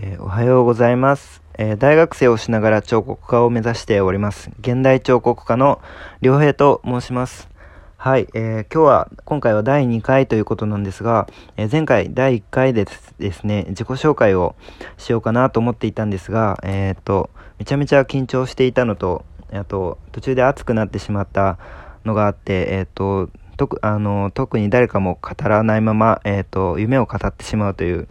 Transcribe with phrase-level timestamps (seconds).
[0.00, 4.52] えーおはようございます、えー大学生をしながら彫刻家を目指しております。
[4.60, 5.80] 現代彫刻家の
[6.20, 7.48] 良平と申します。
[7.96, 11.26] はい、えー今日は、今回は第2回ということなんですが、
[11.56, 12.86] えー前回第1回で
[13.18, 14.54] ですね、自己紹介を
[14.98, 21.58] しようかなと思っていたんですが、えっと、めちゃめちゃ緊張していたのと、あと、途中で熱くなってしまった
[22.04, 28.06] のがあって、えっと、特あの特に誰かも語らないまま、えー、と夢を語ってしまうという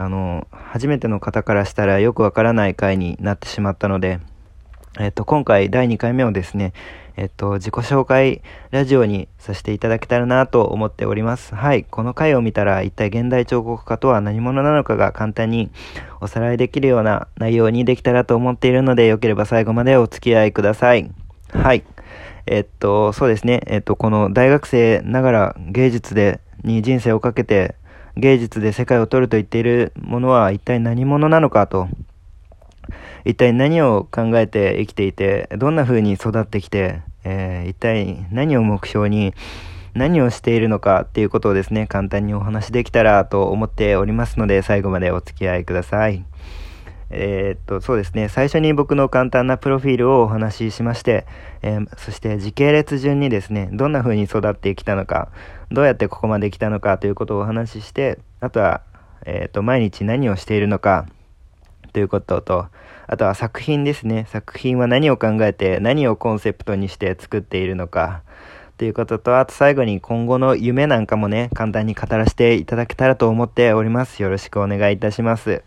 [0.00, 4.18] あの初めての方からしたらよくわからない回になってしまったので、
[4.98, 6.72] えー、と今回第2回目をですね、
[7.18, 11.54] えー、と自己紹介ラジオにさせていただけたらなと思っております。
[11.54, 15.70] はいこの回を見たら一体現代彫刻家とは何者なのかが簡単に
[16.22, 21.10] おさらいできるような内容にできたらと思っているのでよければ最後までお付き合いください。
[21.52, 21.84] はい。
[22.46, 23.60] えっと、そうですね。
[23.66, 27.74] えっと、この大学生ながら芸術で、に人生をかけて、
[28.16, 31.88] 芸術で世界を取ると言っているものは一体何者なのかと、
[33.24, 39.34] 一体何を考えて生きていて、どんな風に育ってきて、えー一体何を目標に、
[39.94, 46.24] 何をしているのかっていうことをですね、簡単にお話できたらと思っておりますので、最後までお付き合いください。
[47.10, 48.28] えーっと、そうですね。
[48.28, 51.26] 最初に僕の簡単なプロフィールをお話ししまして、
[51.62, 55.28] えーそして時系列順にですね、どんな風に育ってきたのか、
[55.70, 58.82] どうやってここまで来たのかということをお話しして、あとは、
[59.26, 61.06] えーっと、毎日何をしているのか、
[61.92, 62.66] ということと、
[63.08, 64.26] あとは作品ですね。
[64.28, 68.22] 作品は何を考えて、何をコンセプトにして作っているのか、
[68.78, 74.22] ということと、あと最後に今後の夢なんかもね、簡単に語らせていただけたらと思っております。
[74.22, 75.64] よろしくお願いいたします。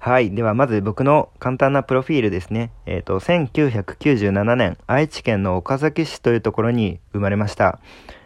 [0.00, 0.30] はい。
[0.30, 2.70] では、まず僕の簡単なプロフィールですね。
[2.86, 7.80] えっ、と、1997年、愛知県の岡崎市というところに生まれました。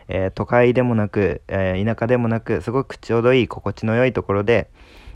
[0.09, 4.69] えー都会でもなく、えー田舎でもなく、すごくちょうどいい心地の良いところで、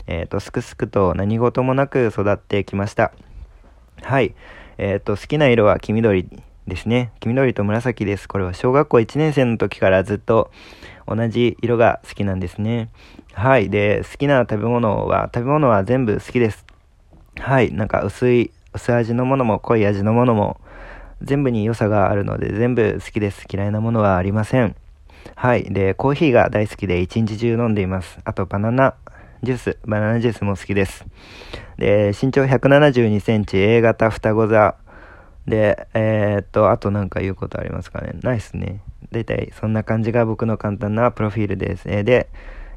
[0.07, 3.11] えっ、と、すくすくと何事もなく育ってきました。
[4.01, 4.33] はい。
[4.79, 6.27] えっ、と、好きな色は黄緑
[6.67, 7.11] ですね。
[7.19, 8.27] 黄緑と紫です。
[8.27, 10.49] これは小学校1年生の時からずっと
[11.07, 12.89] 同じ色が好きなんですね。
[13.37, 13.69] はい。
[13.69, 16.65] で、好きな食べ物は、食べ物は全部好きです。
[17.35, 17.71] はい。
[17.71, 20.59] なんか薄い、薄味のものも濃い味のものも
[21.21, 23.45] 全部に良さがあるので全部好きです。
[23.47, 24.75] 嫌いなものはありません。
[25.35, 25.65] はい。
[25.65, 28.17] で、コーヒーが大好きで一日中飲んでいます。
[28.23, 28.95] あとバナナ
[29.43, 31.05] ジュース、バナナジュースも好きです。
[31.77, 34.73] で、身長172センチ、A 型双子座。
[35.45, 38.13] で、えーっと、あとなんか言うことありますかね。
[38.23, 38.81] ないっすね。
[39.11, 41.83] 大体そんな感じが僕の簡単なプロフィールです。
[41.87, 42.29] えーで、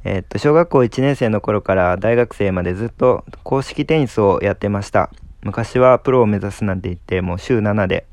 [0.03, 5.11] えっと、小学校1年生の頃から大学生までずっと公式テニスをやってました。
[5.43, 8.07] 昔はプロを目指すなんて言って、もう週7で、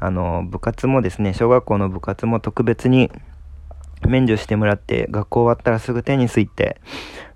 [0.00, 3.10] あの、部活もですね、小学校の部活も特別に
[4.06, 6.80] 免除してもらって、学校終わったらすぐテニス行って、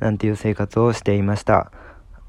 [0.00, 1.72] なんていう生活をしていました。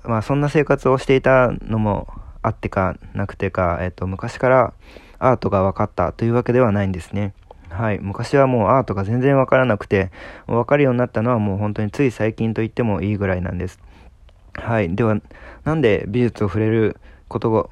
[0.05, 2.07] まあ、そんな生活をしていたのも
[2.41, 4.73] あってかなくてか、えっと、昔から
[5.19, 7.33] アートが分かったというわけではないんですね。
[7.79, 7.99] はい。
[8.01, 10.11] 昔はもうアートが全然分からなくて、
[10.47, 13.79] 分かるようになったのはもう本当につい最近と言ってもいいぐらいなんです。
[14.53, 14.93] はい。
[14.93, 15.15] では、
[15.63, 16.97] なんで美術を触れる
[17.29, 17.69] こと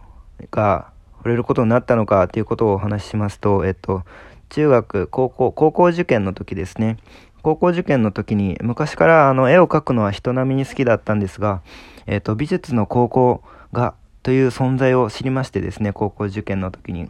[0.49, 4.05] が、触れることになったのかということをお話ししますと、えっと、
[4.47, 6.95] 中学、高校、高校受験の時ですね。
[7.41, 11.61] 高校受験の時に、昔からあの絵を描くのは人並みに好きだったんですが、
[12.05, 13.43] えっと、美術の高校
[13.73, 13.93] が、
[14.23, 17.09] という存在を知りましてですね、高校受験の時に。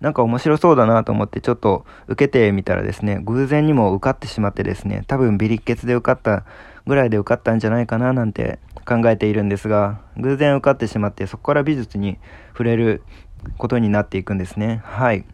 [0.00, 6.44] なんか面白そうだなと思ってちょっと受けてみたらですね、偶然にも受かってしまってですね、多分ビリッケツで受かった
[6.86, 12.18] ぐらいで受かったんじゃないかななんて考えているんですが、偶然受かってしまってそこから美術に
[12.52, 13.02] 触れる
[13.56, 14.80] ことになっていくんですね。
[14.84, 15.24] はい。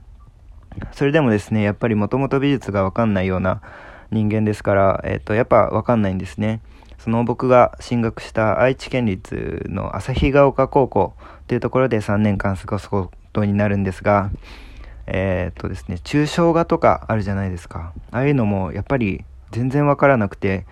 [0.93, 3.63] それでもですね、やっぱりもともと美術がわかんないような
[4.11, 6.61] 人間ですから、えっ、と、やっぱわかんないんですね。
[6.99, 11.15] その僕が進学した愛知県立の旭ヶ丘高校
[11.47, 12.89] というところで3年間過ごす
[13.35, 14.31] ことになるんですが、
[15.07, 17.93] えーっとですね、抽象画とかあるじゃないですか。
[18.13, 20.67] ああいうのもやっぱり全然わからなくて、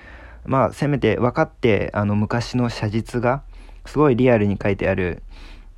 [0.46, 3.42] まあせめて分かって、あの昔の写実が
[3.84, 5.24] すごいリアルに書いてある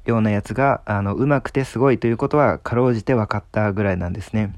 [0.04, 4.52] ようなやつが、あの、上手くてすごいということはかろうじて分かったぐらいなんですね。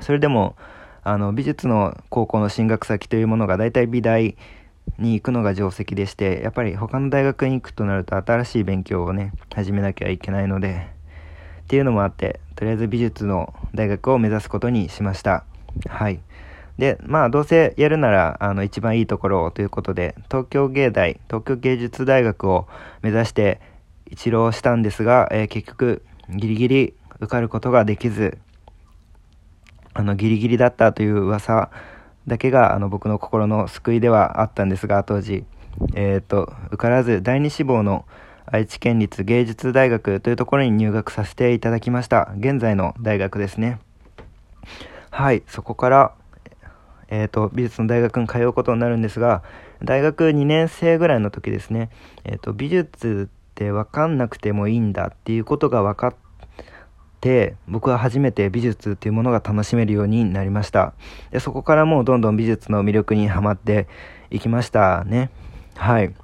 [0.00, 0.56] それでも、
[1.02, 4.36] あの、美術の高校の進学先というものが大体美大
[4.98, 10.94] に行くのが定石でして、やっぱり他の大学に行くとなると新しい勉強をね、始めなきゃいけないので、
[11.64, 15.44] っていうのもあって、とりあえず美術の大学を目指すことにしました。
[15.88, 16.20] はい。
[16.78, 22.66] で、まあ、どうせやるなら、あの、一番いいところをということで、東京芸大、東京芸術大学を
[23.02, 23.60] 目指して
[24.10, 28.38] 一浪したんですが、えー結局、ギリギリ受かることができず、
[29.94, 31.70] あの、ギリギリだったという噂
[32.26, 35.44] だけが、あの、僕の心の救いではあったんですが、当時。
[35.94, 38.04] えっ、と、受からず第二志望の
[38.46, 42.32] 愛知県立芸術大学というところに入学させていただきました。
[42.38, 43.78] 現在の大学ですね。
[45.10, 46.12] はい、そこから、
[47.08, 49.42] えっ、ー、と、美術の大学に通うことになるんですが、
[49.82, 51.90] 大学2年生ぐらいの時ですね、
[52.24, 56.14] えっ、ー、と、美術って分かんなくてもいいんだっていうことが分かっ
[57.20, 60.94] て、僕は初めて美術っていうものが楽しめるようになりました。
[61.30, 63.86] で、そこからもうどんどん美術の魅力にはまって
[64.30, 65.30] いきましたね。
[65.76, 66.14] はい。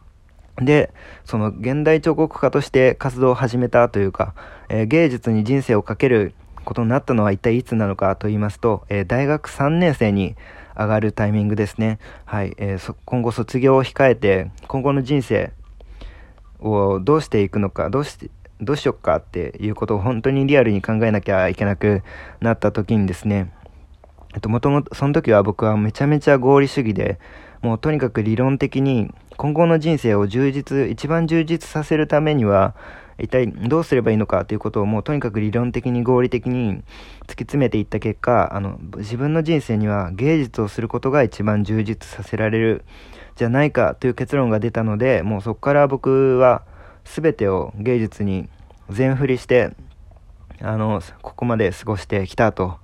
[0.60, 0.92] で、
[1.24, 4.34] その現代彫刻家として活動を始めたというか、
[4.68, 6.34] えー、芸術に人生をかける
[6.64, 10.36] ことになったのは一体いつなのかと言いますと、えー、大学3年生に
[10.76, 11.98] 上がるタイミングですね。
[12.24, 15.52] はい、えー、今後卒業を控えて、今後の人生
[16.60, 18.30] をどうしていくのか、どうして、
[18.60, 22.02] どうしよっかっていうことを本当にリアルに考えなきゃいけなく
[22.40, 23.52] なった時にですね、
[24.34, 27.18] えっと、もともと、その時は僕はめちゃめちゃ合理主義で、
[27.62, 32.74] もうとにかく理論的に今後の人生を充実、一番充実させるためには、
[33.18, 36.84] 一体どうすればいいのかということをもうとにかく理論的に合理的に突き
[37.44, 42.84] 詰めていった結果、あの、自分の人生には芸術をすることが一番充実させられる
[43.34, 46.66] じゃないかという結論が出たので、もうそこから僕は
[47.06, 48.50] 全てを芸術に
[48.90, 49.70] 全振りして、
[50.60, 52.76] あの、ここまで過ごしてきたと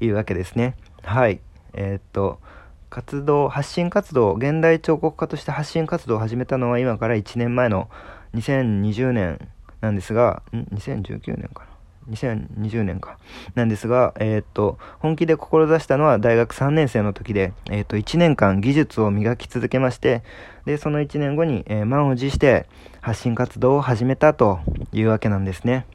[0.00, 0.76] いうわけですね。
[1.02, 1.42] はい。
[1.74, 2.40] えー、っと、
[2.90, 7.88] 活動、発信活動、現代彫刻家として発信活動を始めたのは今から1年前の
[8.34, 9.48] 2020年
[9.80, 11.66] なんですが、ん ?2019 年か
[12.08, 13.16] な？2020年か。
[13.54, 20.24] なんですが、えー、っと、本気で志したのは大学3年生の時で、えー、っと、1年間技術を磨き続けまして、
[20.64, 22.66] で、その1年後に、えー、満を持して
[23.00, 24.58] 発信活動を始めたと
[24.92, 25.86] いうわけなんですね。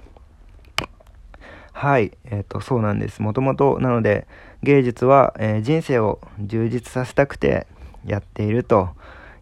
[1.74, 3.22] はい、えっ、と、そうなんです。
[3.22, 4.28] もともと、なので、
[4.66, 7.68] 芸術は、え人生を充実させたくて
[8.06, 8.90] やっていると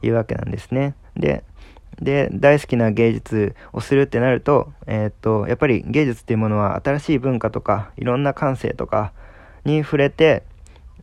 [0.04, 0.96] いうわけなんですね。
[1.16, 1.44] で、
[2.02, 9.14] で、大好きな芸術をするってなると、えー、っと、やっぱり芸術っていうものは新しい文化とか、いろんな感性とか
[9.64, 10.44] に触れて、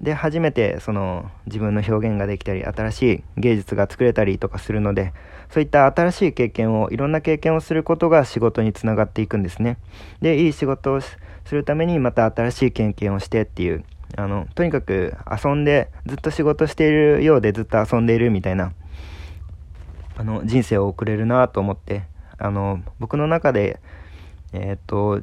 [0.03, 5.15] で、初めてその自分の表現ができたり、新しい芸術が作れたりとかするので、
[5.51, 9.79] そういった新しい経験を、いろんな経験をすることが仕事につながっていくんですね。
[10.21, 11.17] で、いい仕事をす
[11.53, 13.85] るためにまた新しい経験をしてっていう、
[14.17, 18.73] あの、とにかく遊んで、ずっと仕事しているようでずっと遊んでいるみたいな、
[20.21, 22.03] あの人生を送れるなと思って
[22.37, 23.81] あの僕の中で
[24.53, 25.23] えー、っと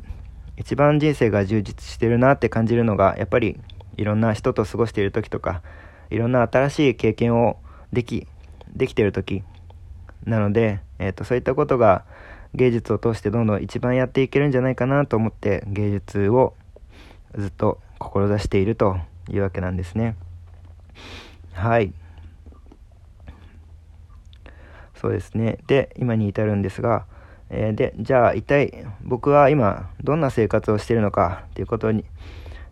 [0.56, 3.60] 一番人生が充実してるなって感じるのがやっぱり
[3.98, 5.62] いろんな人と過ごしている時とか
[6.10, 7.58] いろんな新しい経験を
[7.94, 8.26] でき
[8.76, 9.44] できてる時
[10.26, 12.04] なので、えー、っとそういったことが
[12.56, 16.56] 芸術を通してどんどん一番やっていけるんじゃないかなと思って芸術を
[17.38, 18.98] ずっと志していると
[19.30, 20.16] いうわけなんですね
[21.54, 21.92] はい。
[24.94, 25.58] そうですね。
[25.68, 27.06] で、今に至るんですが、
[27.50, 32.06] えー、で、じゃあ一体僕は今どんな生活をしているのかっていうことに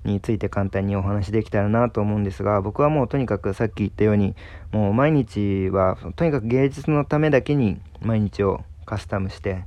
[0.04, 4.36] について簡単にお話できたらなと思うんですが、僕はもうとにかくさっき言ったように、
[4.72, 9.66] もう毎日はとにかく芸術のためだけに毎日をカスタムして、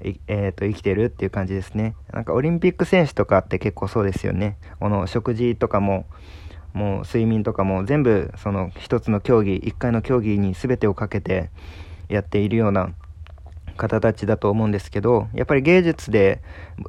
[0.00, 1.94] えー、と生きてるっていう感じですね。
[2.12, 4.58] なんかオリンピック選手とかって結構そうですよね。
[4.80, 6.06] この食事とかも、
[6.74, 11.50] もう睡眠とかも全部その一つの競技、一回の競技に全てをかけて、
[12.08, 12.94] やっているような
[13.76, 16.42] 方たちだと思うんですけどやっぱり芸術で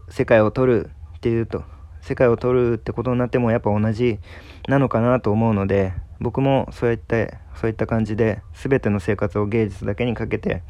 [0.10, 1.64] 世界を取るっていうと
[2.02, 4.20] 世界を取るってことになってもやっぱ同じ
[4.68, 7.16] なのかなと思うので僕もそういった
[7.56, 10.64] そういった感じで全ての生活を芸術だけにかけて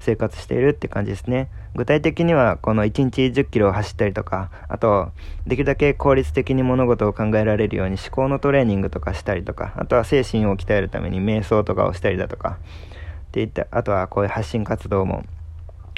[0.00, 5.12] 生活しているって感じですね具体的にはこの1日1 0キロ走ったりとかあと
[5.46, 12.58] できるだけ効率的に物事を考えられるように思考のトレーニングとかしたりとかあとは精神を鍛えるために瞑想とかをしたりだとか
[13.26, 15.24] っていった、あとはこういう発信活動も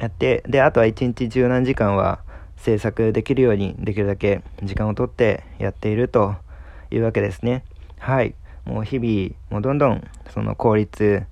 [0.01, 2.21] やって、で、あとは一日十何時間は
[2.57, 6.35] 制作できるようにできるだけ時間をとってやっていると
[6.91, 7.63] いうわけですね。
[8.01, 8.35] はい。
[8.65, 11.23] もう日々、もうどんどんその効率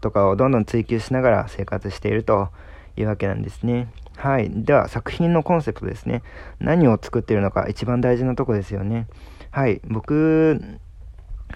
[0.00, 2.48] とかをどんどん追求しながら生活していると
[2.96, 3.88] いうわけなんですね。
[4.16, 4.50] はい。
[4.50, 6.22] では、作品のコンセプトですね。
[6.60, 9.06] 何を作っているのか一番大事なとこですよね。
[9.50, 9.80] はい。
[9.84, 10.60] 僕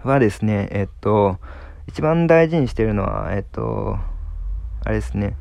[0.03, 1.39] はですね、えっと、
[1.87, 3.99] 一番大事にしているのは、えっと、
[4.85, 5.37] あれですね。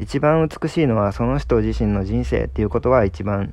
[0.00, 3.52] 一番美しいのはその人自身の人生っていうことは一番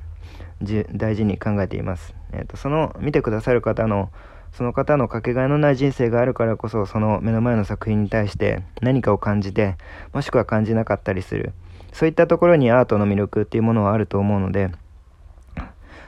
[0.94, 2.14] 大事に考えています。
[2.32, 4.10] えっと、その見てくださる方の
[4.52, 9.76] その方のかけがえのない人生があるからこそその目の前の作品に対して何かを感じて
[10.12, 11.52] もしくは感じなかったりする
[11.92, 14.70] そういったところにアートの魅力っていうものはあると思うので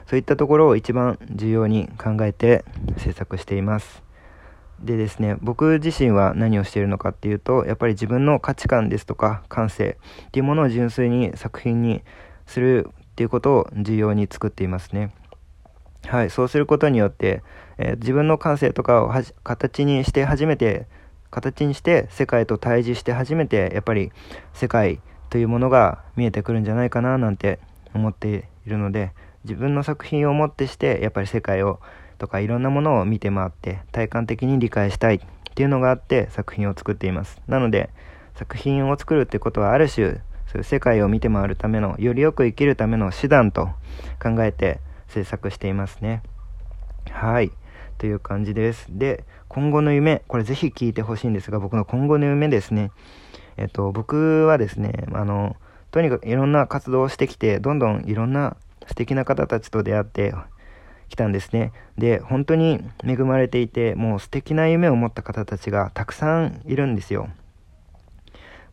[0.07, 2.65] そういったところを一番重要に考えて
[2.97, 4.09] 制作しています
[4.83, 12.01] でですね、僕自身は何をしているのかっていうと、やっぱり自分の価値観ですとか感性っていうものを純粋に作品に
[12.45, 15.13] するっていうことを重要に作っていますね。
[16.07, 17.43] はい、そうすることによって、
[17.77, 19.13] えー、自分の感性とかを
[19.43, 20.87] 形にして初めて、
[21.29, 24.11] 形にして世界と対峙して初めて、やっぱり
[24.53, 27.59] 世界というものが見えてくるんじゃないかななんて
[27.93, 29.11] 思っているので、
[29.43, 31.79] 自分の作品をもってして、やっぱり世界を
[32.19, 35.19] とかいろんなものを見て回って体感的に理解したいっ
[35.55, 37.41] ていうのがあって作品を作っています。
[37.47, 37.89] なので
[38.35, 43.69] 作品を作るってことはある種そういう世界を見て回るためのよりよく生きるための手段と
[44.21, 46.23] 考えて制作していますね
[47.11, 47.51] はい
[47.97, 52.91] という感じですで今後の夢これぜひ聞いてほしいんですが僕の今後の夢ですね
[53.57, 55.55] えっと僕はですねあの
[55.91, 58.55] とにかくいろんな活動をしてきてどんどんいろんな
[58.87, 60.33] 素敵な方たちと出会って
[61.09, 61.73] 来たんですね。
[61.97, 67.29] で、本当に恵まれていて、もう素敵な夢を持った方たちがたくさんいるんですよ。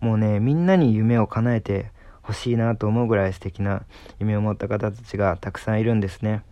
[0.01, 1.91] もうね、みんなに夢を叶えて
[2.27, 3.85] ほしいなと思うぐらい素敵な
[4.19, 6.43] 夢を持った方たちがたくさんいるんですね。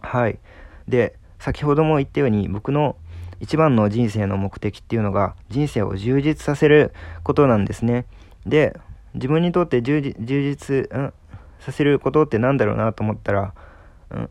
[0.00, 0.38] はい。
[0.88, 2.96] で、先ほども言ったように僕の
[3.40, 8.06] 一番の人生の目的っていうのが人生を充実させることなんですね。
[8.46, 8.78] で、
[9.14, 11.12] 自分にとって充実、うん、
[11.60, 13.54] させることって何だろうなと思ったら、
[14.10, 14.28] うん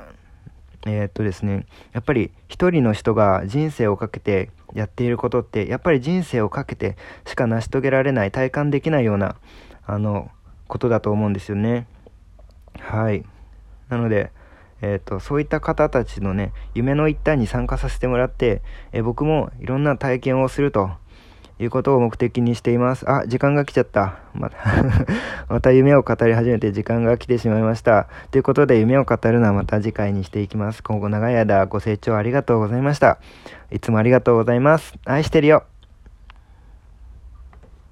[0.86, 9.36] えー、っとですね、やっぱり一人の人が人生をかけてやっていることって、やっぱり人生をかけてしか成し遂げられない、体感できないような、
[9.86, 10.32] あの、
[10.68, 11.88] ことだと思うんですよね。
[12.80, 13.26] はい。
[13.90, 14.32] なので、
[14.82, 18.62] えーと、そういった方たちのね夢の一端に参加させてもらって、
[18.92, 20.90] えー、僕もいろんな体験をすると
[21.60, 23.08] いうことを目的にしています。
[23.08, 24.18] あ、時間が来ちゃった。
[24.34, 24.58] また
[25.48, 28.08] また夢を語り始めて時間が来てしまいました。
[28.32, 30.82] ということで夢を語るのはまた次回にしていきます。
[30.82, 33.20] 今後長い間ご清聴ありがとうございました。
[33.70, 34.96] いつもありがとうございます。
[35.06, 35.71] 愛してるよ。